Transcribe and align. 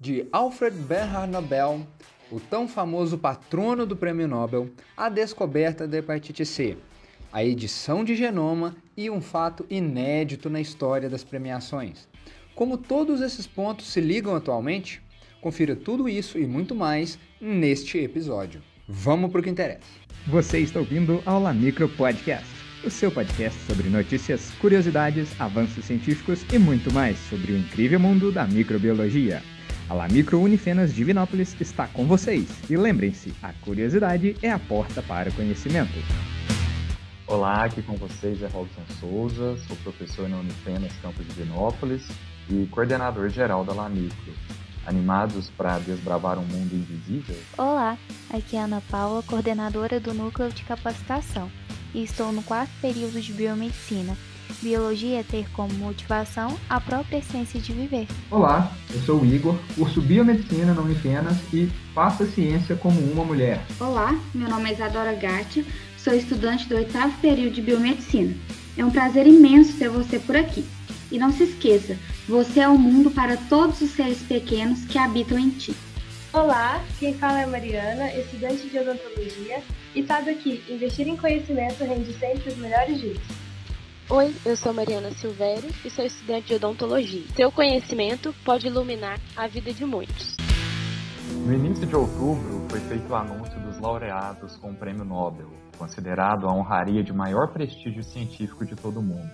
de 0.00 0.28
Alfred 0.30 0.76
Bernhard 0.76 1.32
Nobel, 1.32 1.84
o 2.30 2.38
tão 2.38 2.68
famoso 2.68 3.18
patrono 3.18 3.84
do 3.84 3.96
Prêmio 3.96 4.28
Nobel, 4.28 4.70
a 4.96 5.08
descoberta 5.08 5.88
da 5.88 5.98
hepatite 5.98 6.46
C, 6.46 6.76
a 7.32 7.44
edição 7.44 8.04
de 8.04 8.14
genoma 8.14 8.76
e 8.96 9.10
um 9.10 9.20
fato 9.20 9.66
inédito 9.68 10.48
na 10.48 10.60
história 10.60 11.10
das 11.10 11.24
premiações. 11.24 12.06
Como 12.54 12.78
todos 12.78 13.20
esses 13.20 13.44
pontos 13.44 13.88
se 13.88 14.00
ligam 14.00 14.36
atualmente, 14.36 15.02
confira 15.40 15.74
tudo 15.74 16.08
isso 16.08 16.38
e 16.38 16.46
muito 16.46 16.76
mais 16.76 17.18
neste 17.40 17.98
episódio. 17.98 18.62
Vamos 18.86 19.32
para 19.32 19.40
o 19.40 19.42
que 19.42 19.50
interessa. 19.50 19.82
Você 20.28 20.60
está 20.60 20.78
ouvindo 20.78 21.20
Aula 21.26 21.52
Micro 21.52 21.88
Podcast, 21.88 22.46
o 22.84 22.90
seu 22.90 23.10
podcast 23.10 23.58
sobre 23.62 23.88
notícias, 23.88 24.52
curiosidades, 24.60 25.28
avanços 25.40 25.84
científicos 25.84 26.44
e 26.52 26.58
muito 26.58 26.92
mais 26.92 27.18
sobre 27.18 27.52
o 27.52 27.58
incrível 27.58 27.98
mundo 27.98 28.30
da 28.30 28.46
microbiologia. 28.46 29.42
A 29.90 29.94
La 29.94 30.06
Micro 30.06 30.38
Unifenas 30.38 30.92
Divinópolis 30.92 31.58
está 31.58 31.88
com 31.88 32.06
vocês. 32.06 32.46
E 32.68 32.76
lembrem-se, 32.76 33.32
a 33.42 33.54
curiosidade 33.54 34.36
é 34.42 34.50
a 34.50 34.58
porta 34.58 35.00
para 35.00 35.30
o 35.30 35.32
conhecimento. 35.32 35.94
Olá, 37.26 37.64
aqui 37.64 37.80
com 37.80 37.96
vocês 37.96 38.42
é 38.42 38.48
Robson 38.48 38.82
Souza, 39.00 39.56
sou 39.66 39.76
professor 39.78 40.28
na 40.28 40.36
Unifenas 40.36 40.92
Campus 41.00 41.26
Divinópolis 41.28 42.06
e 42.50 42.66
coordenador 42.66 43.30
geral 43.30 43.64
da 43.64 43.72
La 43.72 43.88
Micro. 43.88 44.34
Animados 44.84 45.48
para 45.56 45.78
desbravar 45.78 46.38
um 46.38 46.44
mundo 46.44 46.74
invisível? 46.74 47.36
Olá, 47.56 47.96
aqui 48.28 48.56
é 48.56 48.60
Ana 48.60 48.82
Paula, 48.90 49.22
coordenadora 49.22 49.98
do 49.98 50.12
Núcleo 50.12 50.50
de 50.50 50.64
Capacitação, 50.64 51.50
e 51.94 52.02
estou 52.02 52.30
no 52.30 52.42
quarto 52.42 52.72
período 52.82 53.18
de 53.22 53.32
Biomedicina. 53.32 54.14
Biologia 54.62 55.20
é 55.20 55.22
ter 55.22 55.46
como 55.52 55.72
motivação 55.74 56.58
a 56.68 56.80
própria 56.80 57.18
essência 57.18 57.60
de 57.60 57.72
viver. 57.72 58.06
Olá, 58.30 58.72
eu 58.92 59.00
sou 59.02 59.20
o 59.20 59.26
Igor, 59.26 59.56
curso 59.76 60.00
Biomedicina 60.00 60.74
na 60.74 60.80
Unifenas 60.80 61.36
e 61.52 61.70
faça 61.94 62.26
ciência 62.26 62.74
como 62.74 63.00
uma 63.00 63.24
mulher. 63.24 63.64
Olá, 63.78 64.18
meu 64.34 64.48
nome 64.48 64.70
é 64.70 64.72
Isadora 64.72 65.14
Gatti, 65.14 65.64
sou 65.96 66.14
estudante 66.14 66.68
do 66.68 66.76
oitavo 66.76 67.16
período 67.20 67.54
de 67.54 67.62
Biomedicina. 67.62 68.34
É 68.76 68.84
um 68.84 68.90
prazer 68.90 69.26
imenso 69.26 69.76
ter 69.78 69.88
você 69.88 70.18
por 70.18 70.36
aqui. 70.36 70.64
E 71.10 71.18
não 71.18 71.32
se 71.32 71.44
esqueça, 71.44 71.96
você 72.28 72.60
é 72.60 72.68
o 72.68 72.76
mundo 72.76 73.10
para 73.10 73.36
todos 73.36 73.80
os 73.80 73.90
seres 73.90 74.22
pequenos 74.22 74.84
que 74.84 74.98
habitam 74.98 75.38
em 75.38 75.50
ti. 75.50 75.74
Olá, 76.32 76.82
quem 76.98 77.14
fala 77.14 77.40
é 77.40 77.46
Mariana, 77.46 78.12
estudante 78.14 78.68
de 78.68 78.78
odontologia, 78.78 79.62
e 79.94 80.04
sabe 80.04 80.34
que 80.34 80.62
investir 80.68 81.08
em 81.08 81.16
conhecimento 81.16 81.82
rende 81.84 82.12
sempre 82.18 82.50
os 82.50 82.58
melhores 82.58 83.00
juros. 83.00 83.37
Oi, 84.10 84.34
eu 84.46 84.56
sou 84.56 84.72
Mariana 84.72 85.10
Silvério 85.10 85.68
e 85.84 85.90
sou 85.90 86.02
estudante 86.02 86.46
de 86.46 86.54
odontologia. 86.54 87.26
Seu 87.36 87.52
conhecimento 87.52 88.34
pode 88.42 88.66
iluminar 88.66 89.20
a 89.36 89.46
vida 89.46 89.70
de 89.70 89.84
muitos. 89.84 90.34
No 91.44 91.52
início 91.52 91.86
de 91.86 91.94
outubro, 91.94 92.64
foi 92.70 92.80
feito 92.80 93.06
o 93.12 93.14
anúncio 93.14 93.60
dos 93.60 93.78
laureados 93.78 94.56
com 94.56 94.70
o 94.70 94.74
Prêmio 94.74 95.04
Nobel, 95.04 95.50
considerado 95.76 96.48
a 96.48 96.54
honraria 96.54 97.04
de 97.04 97.12
maior 97.12 97.52
prestígio 97.52 98.02
científico 98.02 98.64
de 98.64 98.74
todo 98.74 98.98
o 99.00 99.02
mundo. 99.02 99.30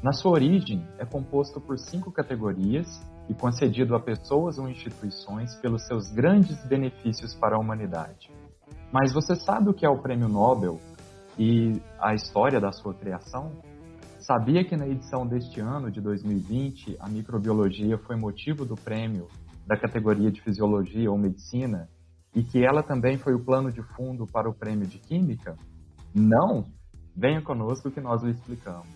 Na 0.00 0.12
sua 0.12 0.30
origem, 0.30 0.86
é 0.96 1.04
composto 1.04 1.60
por 1.60 1.76
cinco 1.76 2.12
categorias 2.12 2.86
e 3.28 3.34
concedido 3.34 3.96
a 3.96 4.00
pessoas 4.00 4.58
ou 4.58 4.68
instituições 4.68 5.56
pelos 5.56 5.84
seus 5.88 6.12
grandes 6.12 6.64
benefícios 6.64 7.34
para 7.34 7.56
a 7.56 7.58
humanidade. 7.58 8.30
Mas 8.92 9.12
você 9.12 9.34
sabe 9.34 9.70
o 9.70 9.74
que 9.74 9.84
é 9.84 9.90
o 9.90 9.98
Prêmio 9.98 10.28
Nobel 10.28 10.78
e 11.36 11.82
a 11.98 12.14
história 12.14 12.60
da 12.60 12.70
sua 12.70 12.94
criação? 12.94 13.73
Sabia 14.26 14.64
que 14.64 14.74
na 14.74 14.88
edição 14.88 15.26
deste 15.26 15.60
ano, 15.60 15.90
de 15.90 16.00
2020, 16.00 16.96
a 16.98 17.10
microbiologia 17.10 17.98
foi 17.98 18.16
motivo 18.16 18.64
do 18.64 18.74
prêmio 18.74 19.28
da 19.66 19.76
categoria 19.76 20.30
de 20.30 20.40
Fisiologia 20.40 21.10
ou 21.10 21.18
Medicina 21.18 21.90
e 22.34 22.42
que 22.42 22.64
ela 22.64 22.82
também 22.82 23.18
foi 23.18 23.34
o 23.34 23.44
plano 23.44 23.70
de 23.70 23.82
fundo 23.94 24.26
para 24.26 24.48
o 24.48 24.54
prêmio 24.54 24.86
de 24.86 24.98
Química? 24.98 25.56
Não? 26.14 26.64
Venha 27.14 27.42
conosco 27.42 27.90
que 27.90 28.00
nós 28.00 28.22
lhe 28.22 28.30
explicamos. 28.30 28.88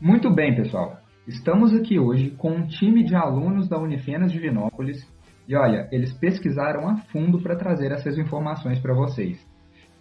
Muito 0.00 0.32
bem, 0.32 0.54
pessoal. 0.54 0.98
Estamos 1.26 1.74
aqui 1.74 1.98
hoje 1.98 2.30
com 2.30 2.52
um 2.52 2.66
time 2.68 3.02
de 3.02 3.16
alunos 3.16 3.68
da 3.68 3.76
Unifenas 3.76 4.30
de 4.30 4.38
Vinópolis 4.38 5.04
e 5.48 5.56
olha, 5.56 5.88
eles 5.90 6.12
pesquisaram 6.12 6.88
a 6.88 6.98
fundo 7.10 7.42
para 7.42 7.56
trazer 7.56 7.90
essas 7.90 8.16
informações 8.16 8.78
para 8.78 8.94
vocês. 8.94 9.44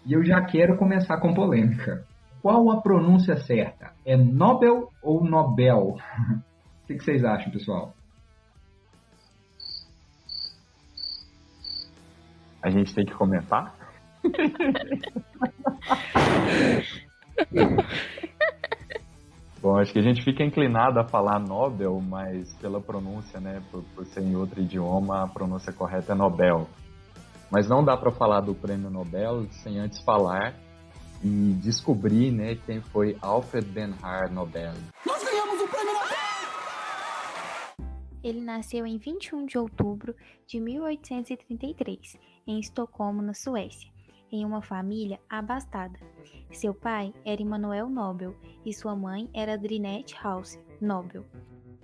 E 0.06 0.14
eu 0.14 0.24
já 0.24 0.40
quero 0.46 0.78
começar 0.78 1.20
com 1.20 1.34
polêmica. 1.34 2.06
Qual 2.42 2.72
a 2.72 2.82
pronúncia 2.82 3.38
certa? 3.38 3.94
É 4.04 4.18
Nobel 4.18 4.92
ou 5.02 5.24
Nobel? 5.24 5.98
o 6.84 6.88
que, 6.88 6.96
que 6.96 7.04
vocês 7.04 7.24
acham, 7.24 7.52
pessoal? 7.52 7.94
A 12.64 12.70
gente 12.70 12.94
tem 12.94 13.06
que 13.06 13.14
comentar? 13.14 13.76
Bom, 19.62 19.78
acho 19.78 19.94
que 19.94 20.00
a 20.00 20.04
gente 20.04 20.24
fica 20.24 20.44
inclinado 20.44 21.00
a 21.00 21.04
falar 21.04 21.40
Nobel, 21.40 22.02
mas 22.02 22.52
pela 22.56 22.82
pronúncia, 22.82 23.40
né, 23.40 23.62
por, 23.72 23.84
por 23.96 24.06
ser 24.08 24.22
em 24.22 24.36
outro 24.36 24.60
idioma, 24.60 25.24
a 25.24 25.28
pronúncia 25.28 25.72
correta 25.72 26.14
é 26.14 26.16
Nobel. 26.16 26.68
Mas 27.52 27.68
não 27.68 27.84
dá 27.84 27.96
para 27.96 28.12
falar 28.12 28.42
do 28.42 28.56
prêmio 28.56 28.90
Nobel 28.90 29.46
sem 29.52 29.78
antes 29.78 30.02
falar 30.04 30.56
e 31.24 31.54
descobrir, 31.62 32.32
né, 32.32 32.56
quem 32.66 32.82
foi 32.82 33.18
Alfred 33.22 33.68
Bernhard 33.68 34.34
Nobel. 34.34 34.74
Nós 35.06 35.24
ganhamos 35.24 35.62
o 35.62 35.68
prêmio 35.68 35.94
Nobel! 35.94 36.18
Ele 38.24 38.42
nasceu 38.42 38.86
em 38.86 38.98
21 38.98 39.46
de 39.46 39.58
outubro 39.58 40.16
de 40.48 40.60
1833, 40.60 42.18
em 42.48 42.60
Estocolmo, 42.60 43.22
na 43.22 43.34
Suécia 43.34 43.92
em 44.32 44.46
uma 44.46 44.62
família 44.62 45.20
abastada. 45.30 46.00
Seu 46.52 46.74
pai 46.74 47.14
era 47.26 47.42
Emanuel 47.42 47.90
Nobel 47.90 48.36
e 48.66 48.74
sua 48.74 48.96
mãe 48.96 49.30
era 49.34 49.58
Drinette 49.58 50.16
House 50.24 50.58
Nobel. 50.80 51.26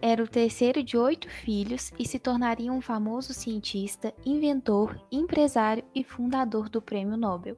Era 0.01 0.23
o 0.23 0.27
terceiro 0.27 0.83
de 0.83 0.95
oito 0.95 1.27
filhos 1.27 1.91
e 1.97 2.07
se 2.07 2.19
tornaria 2.19 2.71
um 2.71 2.81
famoso 2.81 3.33
cientista, 3.33 4.13
inventor, 4.25 4.99
empresário 5.11 5.83
e 5.93 6.03
fundador 6.03 6.69
do 6.69 6.81
Prêmio 6.81 7.17
Nobel. 7.17 7.57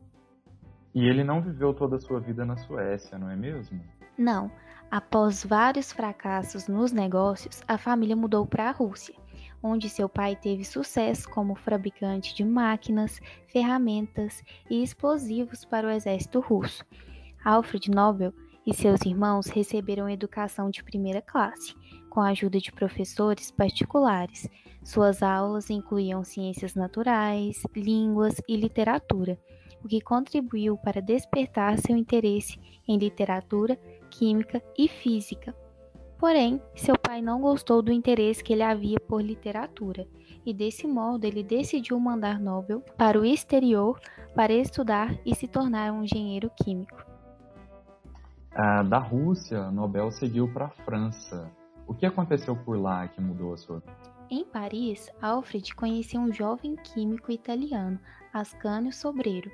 E 0.93 1.07
ele 1.07 1.23
não 1.23 1.41
viveu 1.41 1.73
toda 1.73 1.97
a 1.97 1.99
sua 1.99 2.19
vida 2.19 2.45
na 2.45 2.57
Suécia, 2.57 3.17
não 3.17 3.29
é 3.29 3.35
mesmo? 3.35 3.79
Não. 4.17 4.51
Após 4.89 5.45
vários 5.45 5.91
fracassos 5.91 6.67
nos 6.67 6.91
negócios, 6.91 7.61
a 7.67 7.77
família 7.77 8.15
mudou 8.15 8.45
para 8.45 8.69
a 8.69 8.71
Rússia 8.71 9.13
onde 9.61 9.89
seu 9.89 10.07
pai 10.07 10.35
teve 10.35 10.63
sucesso 10.63 11.29
como 11.29 11.55
fabricante 11.55 12.33
de 12.33 12.43
máquinas, 12.43 13.19
ferramentas 13.47 14.41
e 14.69 14.81
explosivos 14.81 15.65
para 15.65 15.87
o 15.87 15.91
exército 15.91 16.39
russo. 16.39 16.83
Alfred 17.43 17.89
Nobel 17.91 18.33
e 18.65 18.73
seus 18.73 19.01
irmãos 19.05 19.47
receberam 19.47 20.09
educação 20.09 20.69
de 20.69 20.83
primeira 20.83 21.21
classe, 21.21 21.75
com 22.09 22.21
a 22.21 22.29
ajuda 22.29 22.59
de 22.59 22.71
professores 22.71 23.51
particulares. 23.51 24.47
Suas 24.83 25.21
aulas 25.21 25.69
incluíam 25.69 26.23
ciências 26.23 26.75
naturais, 26.75 27.61
línguas 27.75 28.41
e 28.47 28.55
literatura, 28.55 29.39
o 29.83 29.87
que 29.87 30.01
contribuiu 30.01 30.77
para 30.77 31.01
despertar 31.01 31.77
seu 31.79 31.95
interesse 31.95 32.59
em 32.87 32.97
literatura, 32.97 33.77
química 34.09 34.61
e 34.77 34.87
física. 34.87 35.55
Porém, 36.17 36.61
seu 36.75 36.95
pai 36.97 37.21
não 37.21 37.39
gostou 37.39 37.81
do 37.81 37.93
interesse 37.93 38.43
que 38.43 38.51
ele 38.51 38.63
havia 38.63 38.99
por 38.99 39.21
literatura, 39.21 40.05
e 40.45 40.53
desse 40.53 40.85
modo 40.85 41.25
ele 41.25 41.43
decidiu 41.43 41.97
mandar 41.99 42.39
Nobel 42.39 42.81
para 42.97 43.17
o 43.17 43.25
exterior 43.25 43.99
para 44.35 44.51
estudar 44.51 45.17
e 45.25 45.33
se 45.33 45.47
tornar 45.47 45.93
um 45.93 46.03
engenheiro 46.03 46.51
químico. 46.61 47.05
Ah, 48.51 48.83
da 48.83 48.97
Rússia, 48.97 49.71
Nobel 49.71 50.11
seguiu 50.11 50.51
para 50.51 50.65
a 50.65 50.83
França. 50.83 51.49
O 51.87 51.93
que 51.93 52.05
aconteceu 52.05 52.55
por 52.55 52.77
lá 52.77 53.07
que 53.07 53.21
mudou 53.21 53.53
a 53.53 53.57
sua 53.57 53.81
Em 54.29 54.43
Paris, 54.43 55.09
Alfred 55.21 55.73
conheceu 55.73 56.19
um 56.19 56.33
jovem 56.33 56.75
químico 56.75 57.31
italiano, 57.31 57.99
Ascanio 58.33 58.91
Sobreiro. 58.91 59.49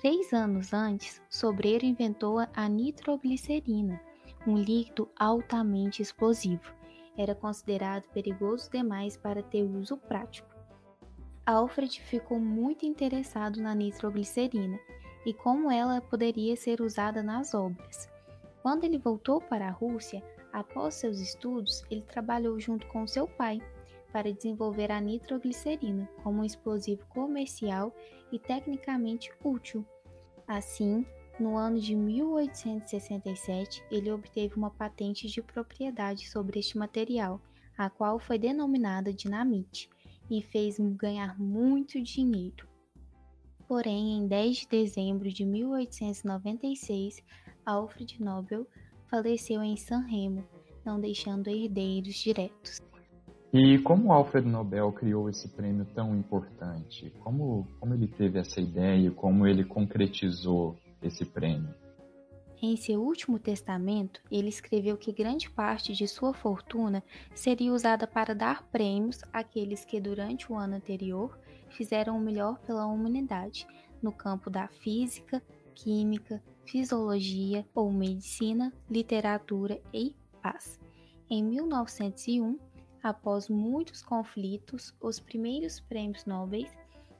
Três 0.00 0.32
anos 0.32 0.72
antes, 0.72 1.20
Sobreiro 1.28 1.84
inventou 1.84 2.38
a 2.38 2.68
nitroglicerina, 2.70 4.00
um 4.46 4.56
líquido 4.56 5.10
altamente 5.14 6.00
explosivo. 6.00 6.72
Era 7.18 7.34
considerado 7.34 8.04
perigoso 8.04 8.70
demais 8.70 9.18
para 9.18 9.42
ter 9.42 9.62
uso 9.62 9.98
prático. 9.98 10.48
Alfred 11.44 12.00
ficou 12.00 12.40
muito 12.40 12.86
interessado 12.86 13.60
na 13.60 13.74
nitroglicerina 13.74 14.80
e 15.26 15.34
como 15.34 15.70
ela 15.70 16.00
poderia 16.00 16.56
ser 16.56 16.80
usada 16.80 17.22
nas 17.22 17.52
obras. 17.52 18.08
Quando 18.62 18.84
ele 18.84 18.96
voltou 18.96 19.38
para 19.38 19.68
a 19.68 19.70
Rússia, 19.70 20.22
após 20.50 20.94
seus 20.94 21.20
estudos, 21.20 21.84
ele 21.90 22.02
trabalhou 22.10 22.58
junto 22.58 22.86
com 22.86 23.06
seu 23.06 23.28
pai 23.28 23.60
para 24.12 24.32
desenvolver 24.32 24.90
a 24.90 25.00
nitroglicerina 25.00 26.08
como 26.22 26.42
um 26.42 26.44
explosivo 26.44 27.04
comercial 27.06 27.94
e 28.32 28.38
tecnicamente 28.38 29.30
útil. 29.44 29.84
Assim, 30.46 31.04
no 31.38 31.56
ano 31.56 31.80
de 31.80 31.94
1867, 31.94 33.82
ele 33.90 34.12
obteve 34.12 34.54
uma 34.56 34.70
patente 34.70 35.26
de 35.26 35.40
propriedade 35.40 36.28
sobre 36.28 36.58
este 36.58 36.76
material, 36.76 37.40
a 37.78 37.88
qual 37.88 38.18
foi 38.18 38.38
denominada 38.38 39.12
dinamite. 39.12 39.88
e 40.30 40.40
fez 40.42 40.78
ganhar 40.78 41.36
muito 41.40 42.00
dinheiro. 42.00 42.68
Porém, 43.66 44.18
em 44.18 44.28
10 44.28 44.58
de 44.58 44.68
dezembro 44.68 45.28
de 45.28 45.44
1896, 45.44 47.20
Alfred 47.66 48.22
Nobel 48.22 48.64
faleceu 49.08 49.60
em 49.60 49.76
San 49.76 50.06
Remo, 50.06 50.46
não 50.84 51.00
deixando 51.00 51.48
herdeiros 51.48 52.14
diretos. 52.14 52.80
E 53.52 53.78
como 53.80 54.12
Alfred 54.12 54.48
Nobel 54.48 54.92
criou 54.92 55.28
esse 55.28 55.48
prêmio 55.48 55.84
tão 55.86 56.14
importante? 56.14 57.12
Como, 57.18 57.66
como 57.80 57.94
ele 57.94 58.06
teve 58.06 58.38
essa 58.38 58.60
ideia 58.60 59.08
e 59.08 59.10
como 59.10 59.44
ele 59.44 59.64
concretizou 59.64 60.76
esse 61.02 61.24
prêmio? 61.24 61.74
Em 62.62 62.76
seu 62.76 63.02
último 63.02 63.40
testamento, 63.40 64.20
ele 64.30 64.48
escreveu 64.48 64.96
que 64.96 65.12
grande 65.12 65.50
parte 65.50 65.94
de 65.94 66.06
sua 66.06 66.32
fortuna 66.32 67.02
seria 67.34 67.72
usada 67.72 68.06
para 68.06 68.36
dar 68.36 68.62
prêmios 68.68 69.20
àqueles 69.32 69.84
que, 69.84 70.00
durante 70.00 70.52
o 70.52 70.56
ano 70.56 70.76
anterior, 70.76 71.36
fizeram 71.70 72.16
o 72.16 72.20
melhor 72.20 72.58
pela 72.60 72.86
humanidade 72.86 73.66
no 74.00 74.12
campo 74.12 74.48
da 74.48 74.68
física, 74.68 75.42
química, 75.74 76.40
fisiologia 76.66 77.66
ou 77.74 77.90
medicina, 77.90 78.72
literatura 78.88 79.80
e 79.92 80.14
paz. 80.40 80.78
Em 81.28 81.42
1901, 81.42 82.58
após 83.02 83.48
muitos 83.48 84.02
conflitos, 84.02 84.94
os 85.00 85.18
primeiros 85.18 85.80
prêmios 85.80 86.24
Nobel 86.26 86.66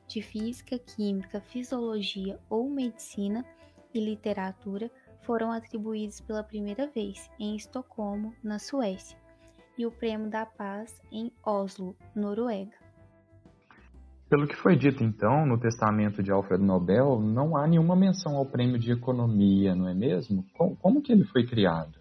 de 0.07 0.21
física, 0.21 0.77
química, 0.77 1.41
fisiologia 1.41 2.39
ou 2.51 2.69
medicina 2.69 3.45
e 3.95 4.01
literatura 4.01 4.91
foram 5.23 5.53
atribuídos 5.53 6.21
pela 6.21 6.43
primeira 6.43 6.89
vez 6.89 7.31
em 7.39 7.55
Estocolmo, 7.55 8.35
na 8.43 8.59
Suécia, 8.59 9.17
e 9.79 9.87
o 9.87 9.91
Prêmio 9.93 10.29
da 10.29 10.45
Paz 10.45 11.01
em 11.13 11.31
Oslo, 11.45 11.95
Noruega. 12.15 12.77
Pelo 14.29 14.49
que 14.49 14.57
foi 14.57 14.77
dito 14.77 15.05
então 15.05 15.47
no 15.47 15.59
testamento 15.59 16.23
de 16.23 16.33
Alfred 16.33 16.63
Nobel, 16.63 17.21
não 17.21 17.57
há 17.57 17.67
nenhuma 17.67 17.95
menção 17.95 18.37
ao 18.37 18.47
prêmio 18.47 18.79
de 18.79 18.91
economia, 18.91 19.75
não 19.75 19.89
é 19.89 19.95
mesmo? 19.95 20.45
Como, 20.57 20.77
como 20.77 21.03
que 21.03 21.13
ele 21.13 21.25
foi 21.25 21.47
criado? 21.47 22.00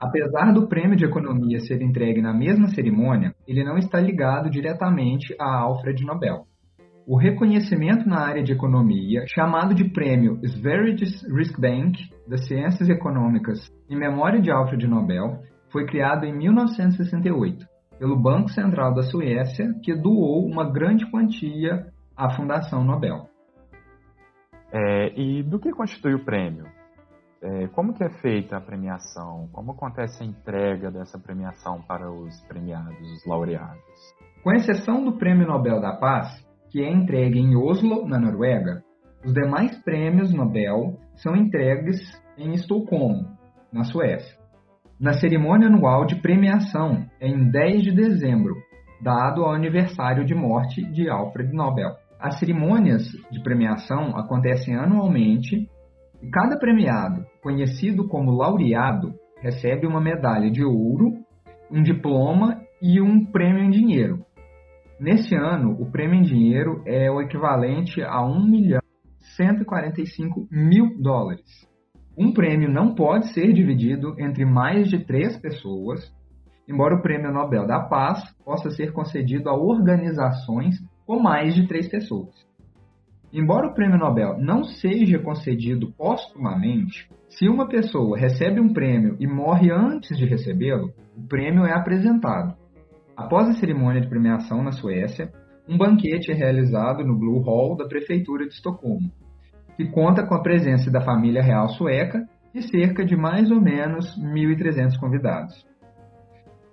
Apesar 0.00 0.52
do 0.52 0.68
prêmio 0.68 0.96
de 0.96 1.04
economia 1.04 1.58
ser 1.58 1.82
entregue 1.82 2.22
na 2.22 2.32
mesma 2.32 2.68
cerimônia, 2.68 3.34
ele 3.48 3.64
não 3.64 3.76
está 3.76 3.98
ligado 4.00 4.48
diretamente 4.48 5.34
a 5.40 5.58
Alfred 5.58 6.04
Nobel. 6.04 6.46
O 7.04 7.16
reconhecimento 7.16 8.08
na 8.08 8.20
área 8.20 8.42
de 8.42 8.52
economia, 8.52 9.24
chamado 9.26 9.74
de 9.74 9.84
Prêmio 9.90 10.38
Sveriges 10.44 11.22
Riksbank 11.22 11.98
das 12.28 12.46
Ciências 12.46 12.88
Econômicas 12.88 13.58
em 13.90 13.96
memória 13.96 14.40
de 14.40 14.50
Alfred 14.50 14.86
Nobel, 14.86 15.40
foi 15.72 15.84
criado 15.86 16.24
em 16.24 16.36
1968 16.36 17.66
pelo 17.98 18.16
Banco 18.16 18.50
Central 18.50 18.94
da 18.94 19.02
Suécia, 19.02 19.74
que 19.82 19.94
doou 19.94 20.46
uma 20.46 20.70
grande 20.70 21.10
quantia 21.10 21.86
à 22.16 22.30
Fundação 22.30 22.84
Nobel. 22.84 23.28
É, 24.72 25.18
e 25.18 25.42
do 25.42 25.58
que 25.58 25.72
constitui 25.72 26.14
o 26.14 26.24
prêmio? 26.24 26.77
É, 27.40 27.68
como 27.68 27.94
que 27.94 28.02
é 28.02 28.10
feita 28.20 28.56
a 28.56 28.60
premiação? 28.60 29.48
Como 29.52 29.70
acontece 29.70 30.22
a 30.22 30.26
entrega 30.26 30.90
dessa 30.90 31.18
premiação 31.18 31.80
para 31.82 32.10
os 32.10 32.40
premiados, 32.48 33.00
os 33.12 33.26
laureados? 33.26 33.78
Com 34.42 34.52
exceção 34.52 35.04
do 35.04 35.16
Prêmio 35.18 35.46
Nobel 35.46 35.80
da 35.80 35.94
Paz, 35.94 36.44
que 36.70 36.82
é 36.82 36.90
entregue 36.90 37.38
em 37.38 37.56
Oslo, 37.56 38.08
na 38.08 38.18
Noruega, 38.18 38.82
os 39.24 39.32
demais 39.32 39.76
prêmios 39.82 40.32
Nobel 40.32 40.98
são 41.16 41.36
entregues 41.36 41.98
em 42.36 42.52
Estocolmo, 42.54 43.26
na 43.72 43.84
Suécia. 43.84 44.36
Na 45.00 45.12
cerimônia 45.12 45.68
anual 45.68 46.04
de 46.06 46.20
premiação, 46.20 47.06
em 47.20 47.50
10 47.50 47.82
de 47.82 47.92
dezembro, 47.92 48.54
dado 49.00 49.44
ao 49.44 49.52
aniversário 49.52 50.24
de 50.24 50.34
morte 50.34 50.82
de 50.90 51.08
Alfred 51.08 51.52
Nobel. 51.52 51.90
As 52.18 52.38
cerimônias 52.40 53.04
de 53.30 53.40
premiação 53.42 54.16
acontecem 54.16 54.74
anualmente 54.74 55.68
cada 56.32 56.58
premiado, 56.58 57.24
conhecido 57.42 58.08
como 58.08 58.32
laureado, 58.32 59.14
recebe 59.40 59.86
uma 59.86 60.00
medalha 60.00 60.50
de 60.50 60.64
ouro, 60.64 61.14
um 61.70 61.82
diploma 61.82 62.60
e 62.82 63.00
um 63.00 63.24
prêmio 63.24 63.64
em 63.64 63.70
dinheiro, 63.70 64.24
Neste 65.00 65.36
ano, 65.36 65.80
o 65.80 65.88
prêmio 65.92 66.16
em 66.16 66.22
dinheiro 66.22 66.82
é 66.84 67.08
o 67.08 67.20
equivalente 67.20 68.02
a 68.02 68.20
1 68.20 68.44
milhão 68.44 68.80
145 69.36 70.48
mil 70.50 71.00
dólares. 71.00 71.46
Um 72.16 72.32
prêmio 72.32 72.68
não 72.68 72.96
pode 72.96 73.32
ser 73.32 73.52
dividido 73.52 74.16
entre 74.18 74.44
mais 74.44 74.88
de 74.88 75.04
três 75.04 75.38
pessoas, 75.38 76.12
embora 76.68 76.96
o 76.96 77.00
Prêmio 77.00 77.32
Nobel 77.32 77.64
da 77.64 77.78
Paz 77.78 78.20
possa 78.44 78.70
ser 78.70 78.92
concedido 78.92 79.48
a 79.48 79.56
organizações 79.56 80.74
com 81.06 81.20
mais 81.20 81.54
de 81.54 81.68
três 81.68 81.88
pessoas. 81.88 82.34
Embora 83.32 83.68
o 83.68 83.74
Prêmio 83.74 83.98
Nobel 83.98 84.38
não 84.38 84.64
seja 84.64 85.18
concedido 85.18 85.92
póstumamente, 85.92 87.08
se 87.28 87.48
uma 87.48 87.68
pessoa 87.68 88.18
recebe 88.18 88.60
um 88.60 88.72
prêmio 88.72 89.16
e 89.20 89.26
morre 89.26 89.70
antes 89.70 90.16
de 90.16 90.24
recebê-lo, 90.24 90.92
o 91.16 91.26
prêmio 91.28 91.64
é 91.64 91.72
apresentado 91.72 92.56
Após 93.18 93.48
a 93.48 93.54
cerimônia 93.54 94.00
de 94.00 94.08
premiação 94.08 94.62
na 94.62 94.70
Suécia, 94.70 95.32
um 95.68 95.76
banquete 95.76 96.30
é 96.30 96.34
realizado 96.34 97.04
no 97.04 97.18
Blue 97.18 97.40
Hall 97.40 97.76
da 97.76 97.84
Prefeitura 97.84 98.46
de 98.46 98.54
Estocolmo, 98.54 99.10
que 99.76 99.90
conta 99.90 100.24
com 100.24 100.36
a 100.36 100.40
presença 100.40 100.88
da 100.88 101.00
família 101.00 101.42
real 101.42 101.68
sueca 101.70 102.24
e 102.54 102.62
cerca 102.62 103.04
de 103.04 103.16
mais 103.16 103.50
ou 103.50 103.60
menos 103.60 104.16
1.300 104.16 105.00
convidados. 105.00 105.66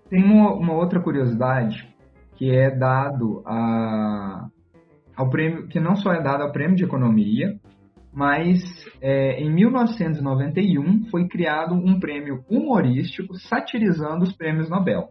Tem 0.07 0.23
uma, 0.23 0.53
uma, 0.53 0.73
outra 0.73 1.01
curiosidade 1.01 1.91
que 2.35 2.51
é 2.51 2.69
dado 2.69 3.41
a, 3.43 4.47
ao 5.15 5.29
prêmio, 5.29 5.67
que 5.67 5.79
não 5.79 5.95
só 5.95 6.11
é 6.13 6.21
dado 6.21 6.43
ao 6.43 6.51
prêmio 6.51 6.75
de 6.75 6.83
economia, 6.83 7.55
mas 8.13 8.61
é, 9.01 9.41
em 9.41 9.53
1991 9.53 11.05
foi 11.09 11.27
criado 11.27 11.75
um 11.75 11.99
prêmio 11.99 12.43
humorístico 12.49 13.35
satirizando 13.35 14.23
os 14.23 14.33
prêmios 14.33 14.69
Nobel. 14.69 15.09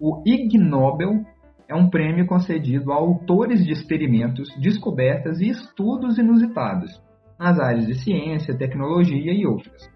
O 0.00 0.22
Ig 0.26 0.58
Nobel 0.58 1.24
é 1.68 1.74
um 1.74 1.88
prêmio 1.88 2.26
concedido 2.26 2.92
a 2.92 2.96
autores 2.96 3.64
de 3.64 3.72
experimentos, 3.72 4.48
descobertas 4.60 5.40
e 5.40 5.48
estudos 5.48 6.18
inusitados 6.18 6.90
nas 7.38 7.58
áreas 7.58 7.86
de 7.86 7.94
ciência, 7.94 8.56
tecnologia 8.56 9.32
e 9.32 9.46
outras. 9.46 9.90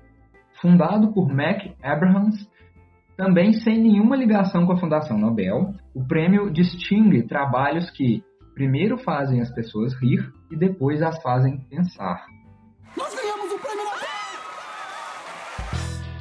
Fundado 0.60 1.12
por 1.12 1.28
Mac 1.28 1.62
Abrahams, 1.82 2.48
também 3.16 3.52
sem 3.52 3.80
nenhuma 3.80 4.16
ligação 4.16 4.66
com 4.66 4.72
a 4.72 4.78
Fundação 4.78 5.18
Nobel, 5.18 5.72
o 5.94 6.06
prêmio 6.06 6.50
distingue 6.50 7.26
trabalhos 7.26 7.90
que 7.90 8.22
primeiro 8.56 8.96
fazem 8.96 9.42
as 9.42 9.52
pessoas 9.52 9.92
rir 9.92 10.32
e 10.50 10.56
depois 10.56 11.02
as 11.02 11.20
fazem 11.22 11.58
pensar. 11.68 12.24
Nós 12.96 13.14
ganhamos 13.14 13.52
o 13.52 13.58
prêmio 13.58 13.84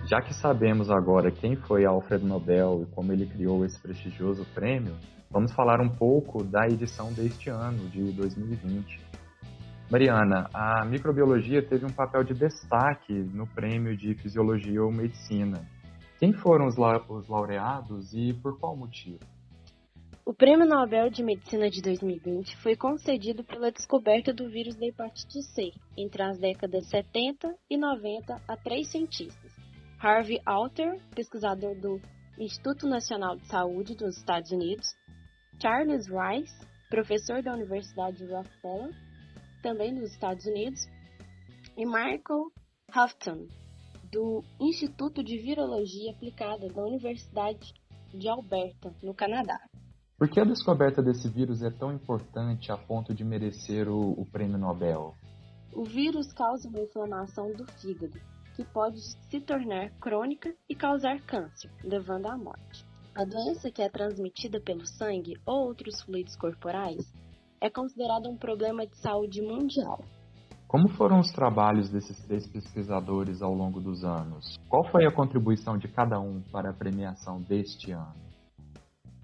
já 0.05 0.21
que 0.21 0.35
sabemos 0.35 0.91
agora 0.91 1.31
quem 1.31 1.55
foi 1.55 1.83
Alfred 1.83 2.23
Nobel 2.23 2.83
e 2.83 2.93
como 2.93 3.11
ele 3.11 3.25
criou 3.25 3.65
esse 3.65 3.79
prestigioso 3.79 4.45
prêmio, 4.53 4.93
vamos 5.31 5.51
falar 5.51 5.81
um 5.81 5.89
pouco 5.89 6.43
da 6.43 6.67
edição 6.67 7.11
deste 7.11 7.49
ano, 7.49 7.89
de 7.89 8.11
2020. 8.11 8.99
Mariana, 9.89 10.47
a 10.53 10.85
microbiologia 10.85 11.63
teve 11.63 11.85
um 11.85 11.89
papel 11.89 12.23
de 12.23 12.35
destaque 12.35 13.13
no 13.13 13.47
prêmio 13.47 13.97
de 13.97 14.13
Fisiologia 14.13 14.83
ou 14.83 14.91
Medicina. 14.91 15.65
Quem 16.19 16.33
foram 16.33 16.67
os, 16.67 16.75
os 17.09 17.27
laureados 17.27 18.13
e 18.13 18.31
por 18.33 18.59
qual 18.59 18.75
motivo? 18.75 19.34
O 20.27 20.33
Prêmio 20.33 20.65
Nobel 20.65 21.11
de 21.11 21.21
Medicina 21.21 21.69
de 21.69 21.83
2020 21.83 22.57
foi 22.57 22.75
concedido 22.75 23.43
pela 23.43 23.71
descoberta 23.71 24.33
do 24.33 24.49
vírus 24.49 24.75
da 24.75 24.87
hepatite 24.87 25.43
C 25.43 25.71
entre 25.95 26.23
as 26.23 26.39
décadas 26.39 26.87
70 26.87 27.55
e 27.69 27.77
90 27.77 28.41
a 28.47 28.57
três 28.57 28.89
cientistas, 28.89 29.51
Harvey 29.99 30.41
Alter, 30.43 30.99
pesquisador 31.13 31.79
do 31.79 32.01
Instituto 32.39 32.87
Nacional 32.87 33.35
de 33.35 33.45
Saúde 33.45 33.95
dos 33.95 34.17
Estados 34.17 34.49
Unidos, 34.49 34.87
Charles 35.61 36.07
Rice, 36.07 36.59
professor 36.89 37.43
da 37.43 37.53
Universidade 37.53 38.17
de 38.17 38.25
Rockefeller, 38.25 38.95
também 39.61 39.93
dos 39.93 40.11
Estados 40.11 40.47
Unidos, 40.47 40.87
e 41.77 41.85
Michael 41.85 42.51
Houghton, 42.95 43.47
do 44.11 44.43
Instituto 44.59 45.23
de 45.23 45.37
Virologia 45.37 46.13
Aplicada 46.13 46.67
da 46.67 46.83
Universidade 46.83 47.75
de 48.11 48.27
Alberta, 48.27 48.91
no 49.03 49.13
Canadá. 49.13 49.59
Por 50.17 50.29
que 50.29 50.39
a 50.39 50.45
descoberta 50.45 51.03
desse 51.03 51.27
vírus 51.27 51.61
é 51.61 51.69
tão 51.69 51.91
importante 51.91 52.71
a 52.71 52.77
ponto 52.77 53.13
de 53.13 53.25
merecer 53.25 53.89
o, 53.89 54.11
o 54.11 54.25
prêmio 54.25 54.57
Nobel? 54.57 55.13
O 55.73 55.83
vírus 55.83 56.31
causa 56.31 56.69
uma 56.69 56.79
inflamação 56.79 57.51
do 57.51 57.69
fígado, 57.73 58.17
que 58.55 58.63
pode 58.63 58.97
se 59.29 59.41
tornar 59.41 59.89
crônica 59.99 60.55
e 60.69 60.73
causar 60.73 61.19
câncer, 61.23 61.69
levando 61.83 62.27
à 62.27 62.37
morte. 62.37 62.85
A 63.13 63.25
doença 63.25 63.69
que 63.69 63.81
é 63.81 63.89
transmitida 63.89 64.61
pelo 64.61 64.87
sangue 64.87 65.33
ou 65.45 65.67
outros 65.67 66.01
fluidos 66.01 66.37
corporais 66.37 67.13
é 67.59 67.69
considerada 67.69 68.29
um 68.29 68.37
problema 68.37 68.87
de 68.87 68.95
saúde 68.95 69.41
mundial. 69.41 69.99
Como 70.65 70.87
foram 70.95 71.19
os 71.19 71.31
trabalhos 71.33 71.89
desses 71.89 72.17
três 72.25 72.47
pesquisadores 72.47 73.41
ao 73.41 73.53
longo 73.53 73.81
dos 73.81 74.05
anos? 74.05 74.57
Qual 74.69 74.89
foi 74.91 75.05
a 75.05 75.13
contribuição 75.13 75.77
de 75.77 75.89
cada 75.89 76.17
um 76.21 76.41
para 76.53 76.69
a 76.69 76.73
premiação 76.73 77.41
deste 77.41 77.91
ano? 77.91 78.24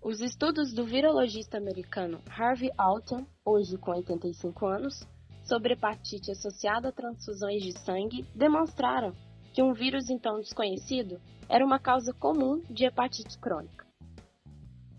Os 0.03 0.19
estudos 0.19 0.73
do 0.73 0.83
virologista 0.83 1.59
americano 1.59 2.19
Harvey 2.27 2.71
Alter, 2.75 3.23
hoje 3.45 3.77
com 3.77 3.91
85 3.91 4.65
anos, 4.65 5.07
sobre 5.43 5.73
hepatite 5.73 6.31
associada 6.31 6.89
a 6.89 6.91
transfusões 6.91 7.61
de 7.61 7.71
sangue 7.81 8.25
demonstraram 8.33 9.13
que 9.53 9.61
um 9.61 9.73
vírus 9.73 10.09
então 10.09 10.39
desconhecido 10.39 11.21
era 11.47 11.63
uma 11.63 11.77
causa 11.77 12.11
comum 12.13 12.63
de 12.67 12.85
hepatite 12.85 13.37
crônica. 13.37 13.85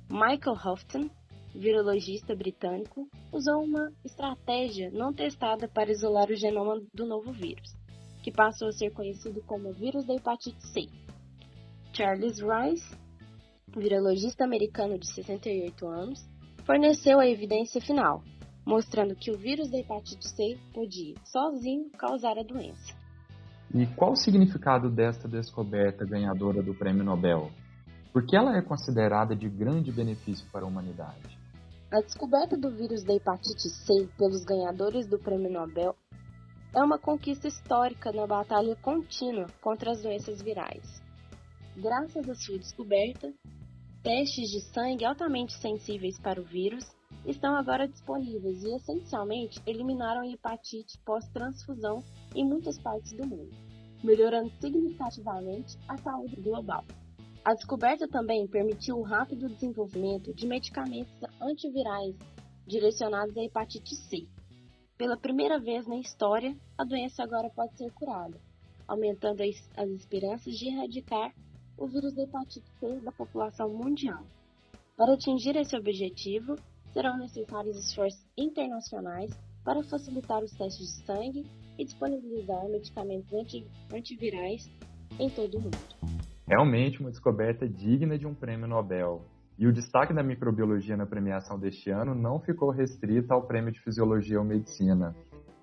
Michael 0.08 0.56
Houghton, 0.64 1.10
virologista 1.52 2.36
britânico, 2.36 3.08
usou 3.32 3.64
uma 3.64 3.92
estratégia 4.04 4.88
não 4.92 5.12
testada 5.12 5.66
para 5.66 5.90
isolar 5.90 6.30
o 6.30 6.36
genoma 6.36 6.80
do 6.94 7.04
novo 7.04 7.32
vírus, 7.32 7.74
que 8.22 8.30
passou 8.30 8.68
a 8.68 8.72
ser 8.72 8.92
conhecido 8.92 9.42
como 9.48 9.72
vírus 9.72 10.04
da 10.04 10.14
hepatite 10.14 10.64
C. 10.64 10.86
Charles 11.92 12.38
Rice, 12.38 13.01
virologista 13.80 14.44
americano 14.44 14.98
de 14.98 15.06
68 15.06 15.86
anos, 15.86 16.28
forneceu 16.64 17.18
a 17.18 17.26
evidência 17.26 17.80
final, 17.80 18.22
mostrando 18.66 19.16
que 19.16 19.30
o 19.30 19.38
vírus 19.38 19.70
da 19.70 19.78
hepatite 19.78 20.28
C 20.28 20.58
podia, 20.72 21.14
sozinho, 21.24 21.90
causar 21.98 22.38
a 22.38 22.42
doença. 22.42 22.94
E 23.74 23.86
qual 23.86 24.12
o 24.12 24.16
significado 24.16 24.90
desta 24.90 25.26
descoberta 25.26 26.04
ganhadora 26.04 26.62
do 26.62 26.74
Prêmio 26.74 27.02
Nobel? 27.02 27.50
Por 28.12 28.26
que 28.26 28.36
ela 28.36 28.56
é 28.56 28.60
considerada 28.60 29.34
de 29.34 29.48
grande 29.48 29.90
benefício 29.90 30.46
para 30.52 30.64
a 30.64 30.68
humanidade? 30.68 31.38
A 31.90 32.00
descoberta 32.00 32.56
do 32.56 32.70
vírus 32.70 33.02
da 33.04 33.14
hepatite 33.14 33.68
C 33.68 34.08
pelos 34.18 34.44
ganhadores 34.44 35.06
do 35.06 35.18
Prêmio 35.18 35.50
Nobel 35.50 35.96
é 36.74 36.82
uma 36.82 36.98
conquista 36.98 37.48
histórica 37.48 38.12
na 38.12 38.26
batalha 38.26 38.76
contínua 38.76 39.46
contra 39.60 39.92
as 39.92 40.02
doenças 40.02 40.40
virais. 40.42 41.02
Graças 41.76 42.28
à 42.28 42.34
sua 42.34 42.58
descoberta, 42.58 43.32
testes 44.02 44.50
de 44.50 44.60
sangue 44.60 45.04
altamente 45.04 45.54
sensíveis 45.54 46.18
para 46.18 46.40
o 46.40 46.44
vírus 46.44 46.84
estão 47.24 47.54
agora 47.54 47.86
disponíveis 47.86 48.62
e, 48.64 48.74
essencialmente, 48.74 49.60
eliminaram 49.64 50.22
a 50.22 50.26
hepatite 50.26 50.98
pós-transfusão 51.04 52.02
em 52.34 52.44
muitas 52.44 52.78
partes 52.78 53.12
do 53.12 53.24
mundo, 53.24 53.54
melhorando 54.02 54.50
significativamente 54.60 55.78
a 55.86 55.96
saúde 55.98 56.34
global. 56.36 56.84
A 57.44 57.54
descoberta 57.54 58.08
também 58.08 58.46
permitiu 58.48 58.98
o 58.98 59.02
rápido 59.02 59.48
desenvolvimento 59.48 60.34
de 60.34 60.46
medicamentos 60.46 61.12
antivirais 61.40 62.16
direcionados 62.66 63.36
à 63.36 63.44
hepatite 63.44 63.94
C. 63.94 64.26
Pela 64.96 65.16
primeira 65.16 65.60
vez 65.60 65.86
na 65.86 65.98
história, 65.98 66.56
a 66.76 66.84
doença 66.84 67.22
agora 67.22 67.50
pode 67.50 67.76
ser 67.76 67.90
curada, 67.92 68.40
aumentando 68.86 69.42
as 69.42 69.90
esperanças 69.90 70.54
de 70.54 70.68
erradicar 70.68 71.32
o 71.76 71.86
vírus 71.86 72.14
da 72.14 72.22
hepatite 72.22 72.68
C 72.78 73.00
da 73.00 73.12
população 73.12 73.68
mundial. 73.68 74.22
Para 74.96 75.14
atingir 75.14 75.56
esse 75.56 75.76
objetivo, 75.76 76.56
serão 76.92 77.16
necessários 77.16 77.76
esforços 77.76 78.24
internacionais 78.36 79.30
para 79.64 79.82
facilitar 79.84 80.42
os 80.42 80.52
testes 80.52 80.86
de 80.86 81.06
sangue 81.06 81.46
e 81.78 81.84
disponibilizar 81.84 82.68
medicamentos 82.68 83.32
anti 83.32 83.66
antivirais 83.92 84.70
em 85.18 85.30
todo 85.30 85.58
o 85.58 85.60
mundo. 85.60 85.78
Realmente 86.46 87.00
uma 87.00 87.10
descoberta 87.10 87.68
digna 87.68 88.18
de 88.18 88.26
um 88.26 88.34
prêmio 88.34 88.66
Nobel. 88.66 89.22
E 89.58 89.66
o 89.66 89.72
destaque 89.72 90.12
da 90.12 90.22
microbiologia 90.22 90.96
na 90.96 91.06
premiação 91.06 91.58
deste 91.58 91.90
ano 91.90 92.14
não 92.14 92.40
ficou 92.40 92.70
restrito 92.70 93.32
ao 93.32 93.46
prêmio 93.46 93.72
de 93.72 93.80
Fisiologia 93.80 94.38
ou 94.38 94.44
Medicina. 94.44 95.14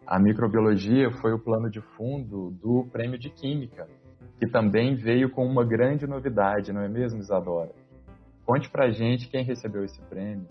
A 0.05 0.19
microbiologia 0.19 1.11
foi 1.21 1.33
o 1.33 1.39
plano 1.39 1.69
de 1.69 1.81
fundo 1.81 2.51
do 2.51 2.87
prêmio 2.91 3.19
de 3.19 3.29
Química, 3.29 3.87
que 4.39 4.47
também 4.47 4.95
veio 4.95 5.29
com 5.29 5.45
uma 5.45 5.65
grande 5.65 6.07
novidade, 6.07 6.71
não 6.71 6.81
é 6.81 6.87
mesmo, 6.87 7.19
Isadora? 7.19 7.71
Conte 8.45 8.69
pra 8.69 8.89
gente 8.89 9.27
quem 9.27 9.43
recebeu 9.43 9.83
esse 9.83 10.01
prêmio. 10.03 10.47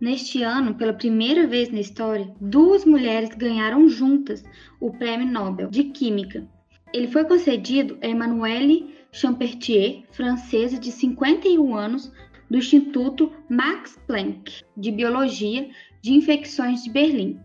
Neste 0.00 0.42
ano, 0.42 0.74
pela 0.74 0.92
primeira 0.92 1.46
vez 1.46 1.70
na 1.70 1.80
história, 1.80 2.32
duas 2.40 2.84
mulheres 2.84 3.34
ganharam 3.34 3.88
juntas 3.88 4.42
o 4.80 4.90
Prêmio 4.90 5.26
Nobel 5.26 5.68
de 5.68 5.84
Química. 5.84 6.46
Ele 6.92 7.08
foi 7.08 7.24
concedido 7.24 7.98
a 8.02 8.06
Emmanuelle 8.06 8.94
Champertier, 9.12 10.04
francesa 10.12 10.78
de 10.78 10.90
51 10.90 11.74
anos, 11.76 12.12
do 12.48 12.58
Instituto 12.58 13.32
Max 13.48 13.98
Planck 14.06 14.62
de 14.76 14.90
Biologia 14.90 15.68
de 16.00 16.12
Infecções 16.12 16.82
de 16.82 16.90
Berlim, 16.90 17.38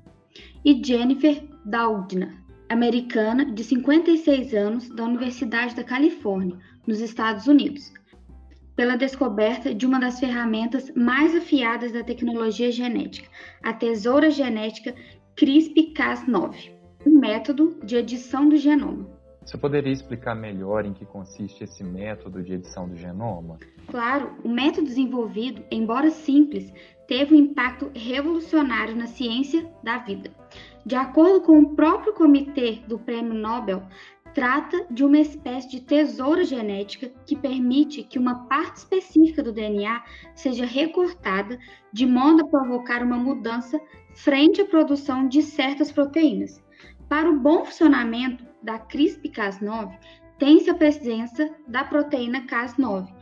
e 0.65 0.83
Jennifer 0.83 1.43
Doudna, 1.63 2.43
americana 2.69 3.45
de 3.45 3.63
56 3.63 4.53
anos, 4.53 4.89
da 4.89 5.03
Universidade 5.03 5.75
da 5.75 5.83
Califórnia, 5.83 6.57
nos 6.85 6.99
Estados 6.99 7.47
Unidos, 7.47 7.93
pela 8.75 8.95
descoberta 8.95 9.73
de 9.73 9.85
uma 9.85 9.99
das 9.99 10.19
ferramentas 10.19 10.91
mais 10.95 11.35
afiadas 11.35 11.91
da 11.91 12.03
tecnologia 12.03 12.71
genética, 12.71 13.27
a 13.63 13.73
tesoura 13.73 14.29
genética 14.29 14.93
CRISPR-Cas9, 15.35 16.71
um 17.05 17.19
método 17.19 17.79
de 17.83 17.95
edição 17.95 18.47
do 18.47 18.57
genoma. 18.57 19.17
Você 19.47 19.57
poderia 19.57 19.93
explicar 19.93 20.35
melhor 20.35 20.85
em 20.85 20.93
que 20.93 21.05
consiste 21.05 21.63
esse 21.63 21.81
método 21.81 22.43
de 22.43 22.53
edição 22.53 22.87
do 22.87 22.97
genoma? 22.97 23.57
Claro, 23.87 24.35
o 24.43 24.49
método 24.49 24.87
desenvolvido, 24.87 25.63
embora 25.71 26.11
simples, 26.11 26.69
teve 27.07 27.33
um 27.33 27.37
impacto 27.37 27.89
revolucionário 27.95 28.93
na 28.93 29.07
ciência 29.07 29.65
da 29.81 29.99
vida. 29.99 30.29
De 30.87 30.95
acordo 30.95 31.41
com 31.41 31.59
o 31.59 31.75
próprio 31.75 32.13
comitê 32.13 32.79
do 32.87 32.97
Prêmio 32.97 33.33
Nobel, 33.33 33.83
trata 34.33 34.87
de 34.89 35.03
uma 35.03 35.17
espécie 35.17 35.69
de 35.69 35.81
tesoura 35.81 36.45
genética 36.45 37.11
que 37.25 37.35
permite 37.35 38.03
que 38.03 38.17
uma 38.17 38.47
parte 38.47 38.77
específica 38.77 39.43
do 39.43 39.51
DNA 39.51 40.01
seja 40.33 40.65
recortada 40.65 41.59
de 41.91 42.05
modo 42.05 42.45
a 42.45 42.47
provocar 42.47 43.03
uma 43.03 43.17
mudança 43.17 43.77
frente 44.15 44.61
à 44.61 44.65
produção 44.65 45.27
de 45.27 45.41
certas 45.41 45.91
proteínas. 45.91 46.63
Para 47.09 47.29
o 47.29 47.37
bom 47.37 47.65
funcionamento 47.65 48.45
da 48.63 48.79
CRISPR-Cas9, 48.79 49.93
tem-se 50.39 50.69
a 50.69 50.73
presença 50.73 51.53
da 51.67 51.83
proteína 51.83 52.47
Cas9 52.47 53.13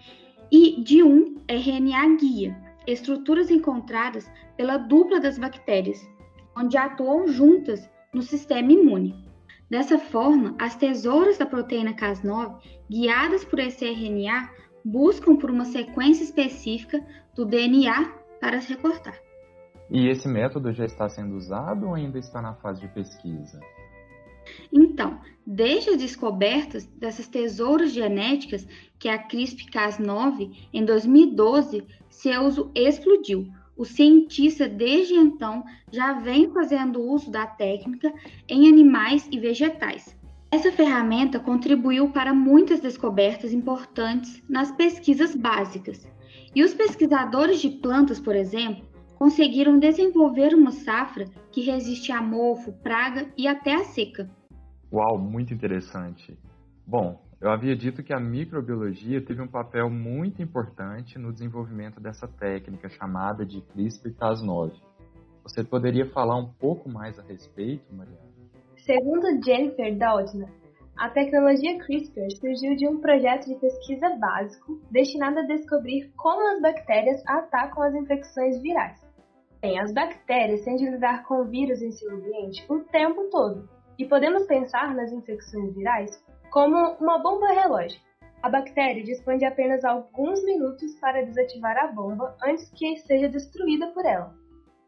e 0.51 0.84
de 0.84 1.01
um 1.01 1.38
RNA 1.50 2.15
guia, 2.17 2.55
estruturas 2.86 3.50
encontradas 3.50 4.31
pela 4.55 4.77
dupla 4.77 5.19
das 5.19 5.39
bactérias, 5.39 6.07
onde 6.56 6.78
atuam 6.78 7.28
juntas 7.28 7.90
no 8.14 8.22
sistema 8.22 8.72
imune. 8.72 9.26
Dessa 9.70 9.98
forma, 9.98 10.56
as 10.60 10.76
tesouras 10.76 11.38
da 11.38 11.46
proteína 11.46 11.94
Cas9, 11.94 12.56
guiadas 12.90 13.44
por 13.44 13.60
esse 13.60 13.86
RNA, 13.86 14.50
buscam 14.84 15.36
por 15.36 15.50
uma 15.50 15.66
sequência 15.66 16.24
específica 16.24 17.04
do 17.36 17.46
DNA 17.46 18.14
para 18.40 18.62
se 18.62 18.74
recortar. 18.74 19.20
E 19.90 20.08
esse 20.08 20.28
método 20.28 20.72
já 20.72 20.86
está 20.86 21.10
sendo 21.10 21.36
usado 21.36 21.88
ou 21.88 21.96
ainda 21.96 22.18
está 22.18 22.42
na 22.42 22.54
fase 22.54 22.82
de 22.82 22.88
pesquisa? 22.88 23.60
Então, 24.72 25.20
desde 25.46 25.92
as 25.92 25.98
descobertas 25.98 26.86
dessas 26.86 27.28
tesouras 27.28 27.92
genéticas, 27.92 28.68
que 29.00 29.08
é 29.08 29.14
a 29.14 29.28
CRISPR-Cas9, 29.28 30.70
em 30.72 30.86
2012, 30.86 31.86
seu 32.10 32.44
uso 32.44 32.72
explodiu, 32.76 33.48
o 33.77 33.86
cientista 33.86 34.67
desde 34.67 35.13
então 35.13 35.63
já 35.91 36.13
vem 36.13 36.50
fazendo 36.51 37.01
uso 37.01 37.29
da 37.29 37.46
técnica 37.46 38.13
em 38.48 38.67
animais 38.67 39.27
e 39.32 39.39
vegetais. 39.39 40.15
Essa 40.51 40.72
ferramenta 40.72 41.39
contribuiu 41.39 42.10
para 42.10 42.34
muitas 42.34 42.79
descobertas 42.79 43.51
importantes 43.51 44.41
nas 44.48 44.72
pesquisas 44.72 45.36
básicas. 45.36 46.08
E 46.55 46.63
os 46.63 46.74
pesquisadores 46.74 47.60
de 47.60 47.70
plantas, 47.70 48.20
por 48.20 48.36
exemplo, 48.36 48.86
conseguiram 49.15 49.77
desenvolver 49.77 50.53
uma 50.53 50.72
safra 50.72 51.25
que 51.51 51.62
resiste 51.62 52.12
a 52.12 52.22
mofo, 52.22 52.72
praga 52.72 53.27
e 53.38 53.48
até 53.48 53.74
a 53.74 53.84
seca. 53.84 54.29
Uau, 54.91 55.17
muito 55.17 55.53
interessante. 55.53 56.38
Bom, 56.88 57.25
eu 57.42 57.50
havia 57.50 57.75
dito 57.75 58.01
que 58.01 58.13
a 58.13 58.20
microbiologia 58.20 59.24
teve 59.24 59.42
um 59.42 59.48
papel 59.48 59.89
muito 59.89 60.42
importante 60.42 61.20
no 61.20 61.34
desenvolvimento 61.34 62.00
dessa 62.00 62.27
técnica 62.27 62.89
chamada 62.89 63.46
de 63.46 63.62
CRISPR-Cas9. 63.62 64.72
Você 65.44 65.63
poderia 65.63 66.10
falar 66.12 66.38
um 66.38 66.51
pouco 66.54 66.89
mais 66.89 67.20
a 67.20 67.24
respeito, 67.24 67.94
Mariana? 67.94 68.36
Segundo 68.77 69.44
Jennifer 69.44 69.98
Doudna, 69.98 70.48
a 70.98 71.10
tecnologia 71.10 71.77
CRISPR 71.80 72.32
surgiu 72.39 72.75
de 72.77 72.88
um 72.88 73.01
projeto 73.01 73.48
de 73.48 73.56
pesquisa 73.56 74.15
básico 74.18 74.80
destinado 74.89 75.39
a 75.39 75.46
descobrir 75.46 76.12
como 76.15 76.42
as 76.54 76.62
bactérias 76.62 77.22
atacam 77.27 77.84
as 77.84 77.94
infecções 77.94 78.62
virais. 78.62 79.06
Bem, 79.62 79.77
as 79.80 79.94
bactérias 79.94 80.63
têm 80.63 80.77
de 80.77 80.89
lidar 80.89 81.24
com 81.24 81.44
vírus 81.44 81.82
em 81.82 81.92
seu 81.92 82.15
ambiente 82.15 82.65
o 82.70 82.80
tempo 82.86 83.30
todo, 83.30 83.68
e 84.00 84.06
podemos 84.06 84.46
pensar 84.48 84.96
nas 84.96 85.12
infecções 85.12 85.75
virais 85.75 86.12
como 86.56 86.96
uma 87.02 87.22
bomba 87.22 87.48
relógio. 87.48 88.00
A 88.42 88.50
bactéria 88.50 89.04
dispõe 89.04 89.38
de 89.38 89.44
apenas 89.44 89.84
alguns 89.84 90.42
minutos 90.46 90.98
para 91.02 91.26
desativar 91.26 91.76
a 91.78 91.92
bomba 91.92 92.34
antes 92.42 92.72
que 92.72 92.96
seja 93.00 93.28
destruída 93.28 93.88
por 93.88 94.06
ela. 94.06 94.34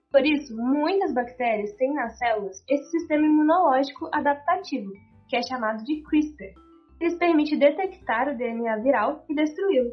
Por 0.09 0.25
isso, 0.25 0.55
muitas 0.55 1.13
bactérias 1.13 1.73
têm 1.73 1.93
nas 1.93 2.17
células 2.17 2.63
esse 2.69 2.89
sistema 2.91 3.25
imunológico 3.25 4.09
adaptativo, 4.13 4.89
que 5.27 5.35
é 5.35 5.41
chamado 5.41 5.83
de 5.83 6.01
CRISPR. 6.03 6.53
Ele 7.01 7.17
permite 7.17 7.57
detectar 7.57 8.29
o 8.29 8.37
DNA 8.37 8.77
viral 8.77 9.25
e 9.29 9.35
destruí-lo. 9.35 9.91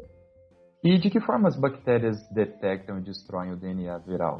E 0.81 0.97
de 0.97 1.09
que 1.09 1.19
forma 1.19 1.49
as 1.49 1.59
bactérias 1.59 2.25
detectam 2.29 2.99
e 2.99 3.03
destroem 3.03 3.51
o 3.51 3.57
DNA 3.57 3.97
viral? 3.97 4.39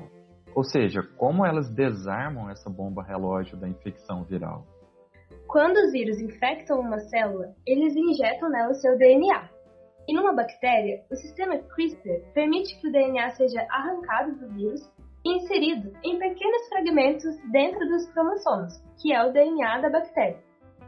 Ou 0.56 0.64
seja, 0.64 1.02
como 1.18 1.46
elas 1.46 1.70
desarmam 1.70 2.50
essa 2.50 2.70
bomba 2.70 3.04
relógio 3.04 3.58
da 3.58 3.68
infecção 3.68 4.24
viral? 4.24 4.66
Quando 5.48 5.78
os 5.78 5.92
vírus 5.92 6.20
infectam 6.20 6.80
uma 6.80 7.00
célula, 7.00 7.56
eles 7.66 7.96
injetam 7.96 8.50
nela 8.50 8.74
seu 8.74 8.98
DNA. 8.98 9.50
E 10.08 10.14
numa 10.14 10.34
bactéria, 10.34 11.04
o 11.10 11.16
sistema 11.16 11.58
CRISPR 11.58 12.22
permite 12.34 12.80
que 12.80 12.88
o 12.88 12.92
DNA 12.92 13.30
seja 13.32 13.66
arrancado 13.70 14.36
do 14.36 14.50
vírus 14.54 14.82
e 15.24 15.38
inserido 15.38 15.92
em 16.04 16.20
pequenos 16.20 16.68
fragmentos 16.68 17.38
dentro 17.52 17.88
dos 17.88 18.06
cromossomos, 18.12 18.74
que 19.02 19.14
é 19.14 19.24
o 19.24 19.32
DNA 19.32 19.82
da 19.82 19.90
bactéria. 19.90 20.38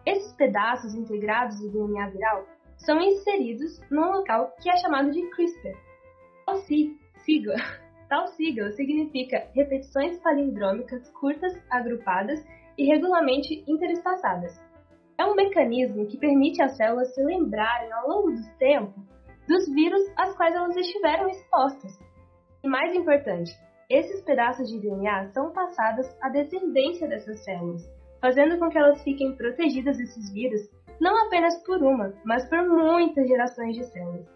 Esses 0.05 0.33
pedaços 0.33 0.93
integrados 0.93 1.59
do 1.59 1.71
DNA 1.71 2.09
viral 2.09 2.45
são 2.77 2.99
inseridos 2.99 3.79
num 3.89 4.11
local 4.11 4.53
que 4.61 4.69
é 4.69 4.77
chamado 4.77 5.11
de 5.11 5.21
CRISPR. 5.31 5.75
Tal 6.45 6.57
sigla, 6.57 7.55
tal 8.09 8.27
sigla 8.29 8.71
significa 8.71 9.47
repetições 9.53 10.17
palindrômicas 10.19 11.09
curtas, 11.11 11.57
agrupadas 11.69 12.43
e 12.77 12.85
regularmente 12.85 13.63
interespaçadas. 13.67 14.59
É 15.17 15.25
um 15.25 15.35
mecanismo 15.35 16.05
que 16.05 16.17
permite 16.17 16.61
às 16.61 16.77
células 16.77 17.13
se 17.13 17.23
lembrarem 17.23 17.91
ao 17.91 18.07
longo 18.07 18.31
do 18.31 18.57
tempo 18.59 18.93
dos 19.47 19.67
vírus 19.73 20.01
às 20.17 20.35
quais 20.35 20.53
elas 20.53 20.75
estiveram 20.75 21.29
expostas. 21.29 21.97
E 22.63 22.67
mais 22.67 22.93
importante, 22.93 23.51
esses 23.89 24.21
pedaços 24.21 24.69
de 24.69 24.79
DNA 24.79 25.29
são 25.29 25.51
passados 25.51 26.05
à 26.21 26.29
descendência 26.29 27.07
dessas 27.07 27.43
células, 27.43 27.89
fazendo 28.21 28.59
com 28.59 28.69
que 28.69 28.77
elas 28.77 29.01
fiquem 29.03 29.35
protegidas 29.35 29.97
desses 29.97 30.31
vírus 30.33 30.69
não 30.99 31.27
apenas 31.27 31.55
por 31.63 31.81
uma, 31.81 32.13
mas 32.25 32.47
por 32.49 32.67
muitas 32.67 33.27
gerações 33.27 33.75
de 33.75 33.85
células. 33.85 34.27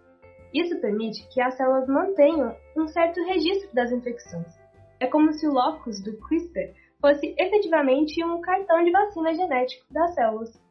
Isso 0.54 0.80
permite 0.80 1.28
que 1.30 1.42
as 1.42 1.56
células 1.56 1.88
mantenham 1.88 2.56
um 2.78 2.88
certo 2.88 3.24
registro 3.26 3.74
das 3.74 3.92
infecções. 3.92 4.54
É 5.00 5.08
como 5.08 5.34
se 5.34 5.48
o 5.48 5.54
locus 5.54 6.02
do 6.04 6.16
CRISPR 6.18 6.74
fosse 7.02 7.36
efetivamente 7.38 8.24
um 8.24 8.40
cartão 8.40 8.84
de 8.84 8.92
vacina 8.92 9.34
genético 9.34 9.92
das 9.92 10.14
células. 10.14 10.62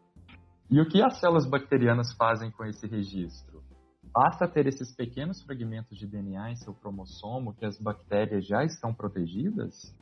E 0.70 0.80
o 0.80 0.88
que 0.88 1.02
as 1.02 1.18
células 1.18 1.44
bacterianas 1.44 2.14
fazem 2.16 2.50
com 2.52 2.64
esse 2.64 2.86
registro? 2.86 3.60
Basta 4.12 4.48
ter 4.48 4.66
esses 4.66 4.94
pequenos 4.94 5.42
fragmentos 5.42 5.98
de 5.98 6.06
DNA 6.06 6.52
em 6.52 6.56
seu 6.56 6.72
cromossomo 6.72 7.54
que 7.54 7.64
as 7.64 7.78
bactérias 7.78 8.46
já 8.46 8.64
estão 8.64 8.94
protegidas? 8.94 9.94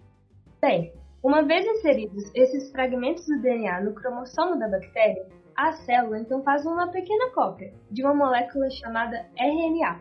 Bem, 0.60 0.92
uma 1.22 1.42
vez 1.42 1.66
inseridos 1.66 2.30
esses 2.34 2.70
fragmentos 2.70 3.26
do 3.26 3.40
DNA 3.40 3.80
no 3.82 3.94
cromossomo 3.94 4.58
da 4.58 4.68
bactéria, 4.68 5.26
a 5.56 5.72
célula 5.72 6.20
então 6.20 6.42
faz 6.42 6.64
uma 6.64 6.90
pequena 6.90 7.30
cópia 7.30 7.72
de 7.90 8.02
uma 8.02 8.14
molécula 8.14 8.70
chamada 8.70 9.26
RNA, 9.36 10.00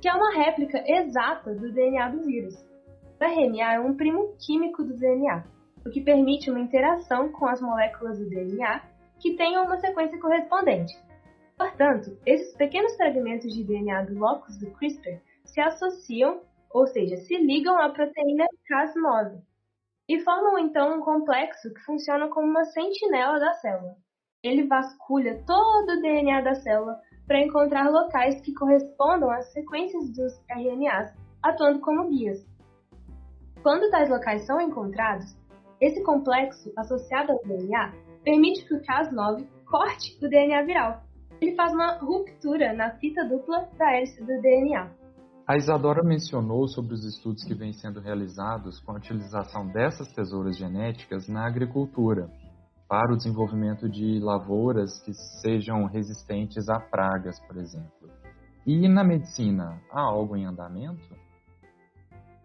que 0.00 0.08
é 0.08 0.14
uma 0.14 0.34
réplica 0.34 0.82
exata 0.86 1.54
do 1.54 1.72
DNA 1.72 2.10
do 2.10 2.24
vírus. 2.24 2.54
O 3.20 3.24
RNA 3.24 3.74
é 3.74 3.80
um 3.80 3.96
primo 3.96 4.34
químico 4.38 4.84
do 4.84 4.94
DNA, 4.94 5.44
o 5.88 5.90
que 5.90 6.02
permite 6.02 6.50
uma 6.50 6.60
interação 6.60 7.32
com 7.32 7.46
as 7.46 7.62
moléculas 7.62 8.18
do 8.18 8.28
DNA 8.28 8.82
que 9.18 9.34
tenham 9.36 9.64
uma 9.64 9.78
sequência 9.78 10.20
correspondente. 10.20 10.94
Portanto, 11.56 12.16
esses 12.26 12.54
pequenos 12.54 12.94
fragmentos 12.94 13.52
de 13.52 13.64
DNA 13.64 14.02
do 14.02 14.18
locus 14.18 14.58
do 14.58 14.70
CRISPR 14.72 15.18
se 15.44 15.60
associam, 15.60 16.42
ou 16.70 16.86
seja, 16.86 17.16
se 17.16 17.36
ligam 17.38 17.78
à 17.78 17.88
proteína 17.88 18.44
Cas9 18.70 19.40
e 20.08 20.20
formam 20.20 20.58
então 20.58 20.98
um 20.98 21.00
complexo 21.00 21.72
que 21.72 21.80
funciona 21.80 22.28
como 22.28 22.46
uma 22.46 22.64
sentinela 22.66 23.40
da 23.40 23.54
célula. 23.54 23.96
Ele 24.42 24.66
vasculha 24.66 25.42
todo 25.46 25.90
o 25.90 26.02
DNA 26.02 26.42
da 26.42 26.54
célula 26.54 27.00
para 27.26 27.40
encontrar 27.40 27.90
locais 27.90 28.40
que 28.42 28.54
correspondam 28.54 29.30
às 29.30 29.50
sequências 29.52 30.10
dos 30.10 30.38
RNAs, 30.50 31.12
atuando 31.42 31.80
como 31.80 32.08
guias. 32.08 32.46
Quando 33.62 33.90
tais 33.90 34.08
locais 34.08 34.42
são 34.42 34.60
encontrados, 34.60 35.36
esse 35.80 36.02
complexo 36.02 36.72
associado 36.76 37.32
ao 37.32 37.42
DNA 37.44 37.92
permite 38.24 38.66
que 38.66 38.74
o 38.74 38.82
Cas9 38.82 39.46
corte 39.64 40.18
o 40.24 40.28
DNA 40.28 40.62
viral. 40.64 41.02
Ele 41.40 41.54
faz 41.54 41.72
uma 41.72 41.98
ruptura 41.98 42.72
na 42.72 42.90
fita 42.96 43.24
dupla 43.24 43.68
da 43.78 43.92
hélice 43.92 44.20
do 44.20 44.40
DNA. 44.40 44.90
A 45.46 45.56
Isadora 45.56 46.02
mencionou 46.02 46.66
sobre 46.68 46.94
os 46.94 47.04
estudos 47.04 47.44
que 47.44 47.54
vêm 47.54 47.72
sendo 47.72 48.00
realizados 48.00 48.80
com 48.80 48.92
a 48.92 48.96
utilização 48.96 49.66
dessas 49.68 50.12
tesouras 50.12 50.58
genéticas 50.58 51.28
na 51.28 51.46
agricultura, 51.46 52.28
para 52.88 53.12
o 53.12 53.16
desenvolvimento 53.16 53.88
de 53.88 54.18
lavouras 54.18 55.00
que 55.02 55.12
sejam 55.40 55.84
resistentes 55.84 56.68
a 56.68 56.80
pragas, 56.80 57.38
por 57.46 57.56
exemplo. 57.56 58.10
E 58.66 58.88
na 58.88 59.04
medicina, 59.04 59.80
há 59.90 60.00
algo 60.00 60.36
em 60.36 60.44
andamento? 60.44 61.16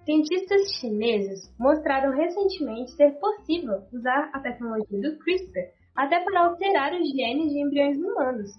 Cientistas 0.05 0.73
chineses 0.73 1.53
mostraram 1.57 2.11
recentemente 2.11 2.91
ser 2.91 3.11
possível 3.19 3.83
usar 3.93 4.29
a 4.33 4.39
tecnologia 4.41 4.99
do 4.99 5.17
CRISPR 5.19 5.71
até 5.95 6.19
para 6.19 6.41
alterar 6.41 6.91
os 6.93 7.09
genes 7.09 7.53
de 7.53 7.59
embriões 7.59 7.97
humanos, 7.97 8.51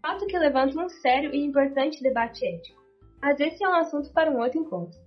fato 0.00 0.26
que 0.26 0.38
levanta 0.38 0.80
um 0.80 0.88
sério 0.88 1.34
e 1.34 1.44
importante 1.44 2.02
debate 2.02 2.46
ético. 2.46 2.80
Mas 3.20 3.38
esse 3.40 3.62
é 3.62 3.68
um 3.68 3.74
assunto 3.74 4.10
para 4.12 4.30
um 4.30 4.40
outro 4.40 4.58
encontro. 4.58 4.98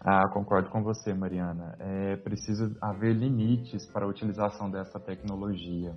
Ah, 0.00 0.28
concordo 0.28 0.70
com 0.70 0.82
você, 0.82 1.14
Mariana. 1.14 1.76
É 1.78 2.16
preciso 2.16 2.76
haver 2.80 3.14
limites 3.14 3.86
para 3.86 4.06
a 4.06 4.08
utilização 4.08 4.68
dessa 4.68 4.98
tecnologia. 4.98 5.94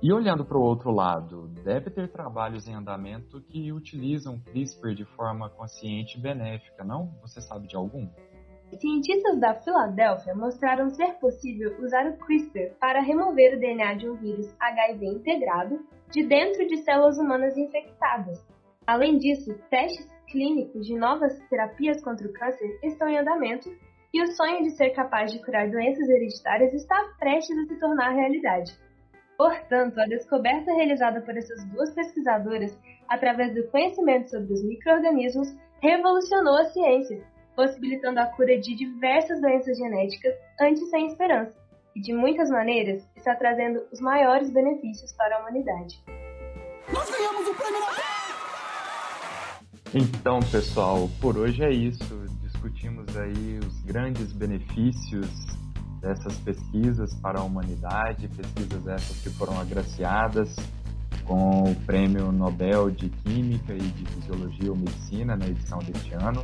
E 0.00 0.12
olhando 0.12 0.44
para 0.44 0.56
o 0.56 0.62
outro 0.62 0.92
lado, 0.92 1.48
deve 1.64 1.90
ter 1.90 2.08
trabalhos 2.10 2.68
em 2.68 2.74
andamento 2.74 3.40
que 3.42 3.72
utilizam 3.72 4.38
CRISPR 4.40 4.94
de 4.94 5.04
forma 5.04 5.50
consciente 5.50 6.18
e 6.18 6.20
benéfica, 6.20 6.84
não? 6.84 7.12
Você 7.20 7.40
sabe 7.40 7.66
de 7.66 7.76
algum? 7.76 8.08
Cientistas 8.78 9.38
da 9.40 9.54
Filadélfia 9.54 10.34
mostraram 10.34 10.88
ser 10.90 11.14
possível 11.14 11.76
usar 11.80 12.06
o 12.06 12.16
CRISPR 12.18 12.72
para 12.78 13.00
remover 13.00 13.56
o 13.56 13.58
DNA 13.58 13.94
de 13.94 14.08
um 14.08 14.14
vírus 14.14 14.54
HIV 14.60 15.06
integrado 15.06 15.84
de 16.10 16.22
dentro 16.22 16.66
de 16.66 16.76
células 16.78 17.18
humanas 17.18 17.56
infectadas. 17.58 18.46
Além 18.86 19.18
disso, 19.18 19.58
testes 19.68 20.08
clínicos 20.30 20.86
de 20.86 20.96
novas 20.96 21.36
terapias 21.48 22.02
contra 22.02 22.26
o 22.26 22.32
câncer 22.32 22.78
estão 22.82 23.08
em 23.08 23.18
andamento 23.18 23.68
e 24.14 24.22
o 24.22 24.26
sonho 24.32 24.62
de 24.62 24.70
ser 24.70 24.90
capaz 24.90 25.32
de 25.32 25.44
curar 25.44 25.68
doenças 25.68 26.08
hereditárias 26.08 26.72
está 26.72 26.96
prestes 27.18 27.56
a 27.58 27.66
se 27.66 27.78
tornar 27.78 28.10
realidade. 28.10 28.72
Portanto, 29.36 29.98
a 29.98 30.06
descoberta 30.06 30.72
realizada 30.72 31.20
por 31.22 31.36
essas 31.36 31.64
duas 31.66 31.92
pesquisadoras 31.92 32.78
através 33.08 33.52
do 33.54 33.68
conhecimento 33.70 34.30
sobre 34.30 34.52
os 34.52 34.62
microorganismos 34.62 35.48
revolucionou 35.80 36.56
a 36.56 36.64
ciência 36.64 37.24
possibilitando 37.60 38.18
a 38.18 38.24
cura 38.24 38.58
de 38.58 38.74
diversas 38.74 39.38
doenças 39.38 39.76
genéticas 39.76 40.32
antes 40.58 40.88
sem 40.88 41.08
esperança, 41.08 41.54
e 41.94 42.00
de 42.00 42.10
muitas 42.10 42.48
maneiras 42.48 43.06
está 43.14 43.34
trazendo 43.34 43.82
os 43.92 44.00
maiores 44.00 44.50
benefícios 44.50 45.12
para 45.12 45.36
a 45.36 45.40
humanidade. 45.40 46.02
Nós 46.90 47.10
ganhamos 47.10 47.46
o 47.46 47.54
prêmio 47.54 47.80
Então, 49.94 50.40
pessoal, 50.50 51.10
por 51.20 51.36
hoje 51.36 51.62
é 51.62 51.70
isso. 51.70 52.26
Discutimos 52.40 53.14
aí 53.14 53.58
os 53.58 53.82
grandes 53.82 54.32
benefícios 54.32 55.28
dessas 56.00 56.38
pesquisas 56.38 57.14
para 57.16 57.40
a 57.40 57.42
humanidade, 57.42 58.26
pesquisas 58.28 58.86
essas 58.86 59.20
que 59.20 59.28
foram 59.28 59.60
agraciadas 59.60 60.56
com 61.26 61.64
o 61.64 61.74
Prêmio 61.84 62.32
Nobel 62.32 62.90
de 62.90 63.10
Química 63.10 63.74
e 63.74 63.80
de 63.80 64.06
Fisiologia 64.06 64.70
ou 64.70 64.76
Medicina 64.76 65.36
na 65.36 65.46
edição 65.46 65.78
deste 65.80 66.14
ano 66.14 66.42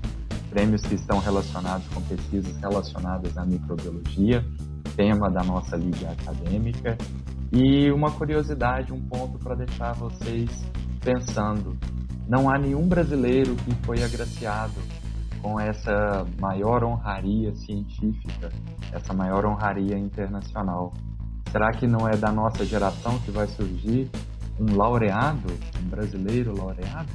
prêmios 0.51 0.83
que 0.83 0.95
estão 0.95 1.19
relacionados 1.19 1.87
com 1.89 2.01
pesquisas 2.03 2.57
relacionadas 2.59 3.37
à 3.37 3.45
microbiologia, 3.45 4.45
tema 4.97 5.31
da 5.31 5.43
nossa 5.43 5.77
liga 5.77 6.11
acadêmica. 6.11 6.97
E 7.53 7.91
uma 7.91 8.11
curiosidade, 8.11 8.93
um 8.93 9.01
ponto 9.01 9.39
para 9.39 9.55
deixar 9.55 9.93
vocês 9.95 10.51
pensando: 11.01 11.77
não 12.29 12.51
há 12.51 12.59
nenhum 12.59 12.89
brasileiro 12.89 13.55
que 13.57 13.75
foi 13.85 14.03
agraciado 14.03 14.75
com 15.41 15.61
essa 15.61 16.27
maior 16.41 16.83
honraria 16.83 17.55
científica, 17.55 18.51
essa 18.93 19.15
maior 19.15 19.45
honraria 19.45 19.97
internacional. 19.97 20.93
Será 21.53 21.71
que 21.71 21.87
não 21.87 22.09
é 22.09 22.17
da 22.17 22.33
nossa 22.33 22.65
geração 22.65 23.19
que 23.21 23.31
vai 23.31 23.47
surgir 23.47 24.11
um 24.59 24.75
laureado, 24.75 25.53
um 25.81 25.89
brasileiro 25.89 26.57
laureado? 26.57 27.13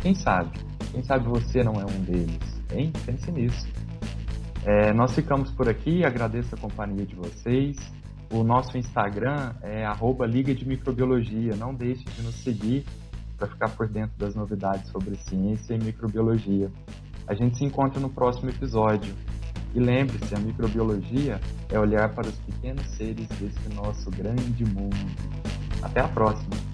Quem 0.00 0.14
sabe? 0.14 0.58
Quem 0.90 1.02
sabe 1.02 1.28
você 1.28 1.62
não 1.62 1.74
é 1.74 1.84
um 1.84 2.00
deles? 2.04 2.53
Hein? 2.72 2.92
Pense 3.04 3.30
nisso. 3.30 3.66
É, 4.64 4.92
nós 4.92 5.14
ficamos 5.14 5.50
por 5.50 5.68
aqui, 5.68 6.04
agradeço 6.04 6.54
a 6.54 6.58
companhia 6.58 7.04
de 7.04 7.14
vocês. 7.14 7.76
O 8.30 8.42
nosso 8.42 8.78
Instagram 8.78 9.54
é 9.62 9.86
Liga 10.26 10.54
de 10.54 10.66
Microbiologia. 10.66 11.54
Não 11.56 11.74
deixe 11.74 12.04
de 12.04 12.22
nos 12.22 12.34
seguir 12.36 12.84
para 13.36 13.46
ficar 13.46 13.68
por 13.70 13.88
dentro 13.88 14.16
das 14.18 14.34
novidades 14.34 14.90
sobre 14.90 15.14
ciência 15.16 15.74
e 15.74 15.78
microbiologia. 15.78 16.70
A 17.26 17.34
gente 17.34 17.58
se 17.58 17.64
encontra 17.64 18.00
no 18.00 18.10
próximo 18.10 18.50
episódio. 18.50 19.14
E 19.74 19.80
lembre-se, 19.80 20.34
a 20.34 20.38
microbiologia 20.38 21.40
é 21.68 21.78
olhar 21.78 22.14
para 22.14 22.28
os 22.28 22.36
pequenos 22.40 22.86
seres 22.92 23.26
desse 23.28 23.74
nosso 23.74 24.10
grande 24.10 24.64
mundo. 24.64 24.96
Até 25.82 26.00
a 26.00 26.08
próxima! 26.08 26.73